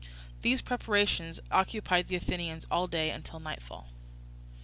[0.41, 3.89] These preparations occupied the Athenians all day until nightfall.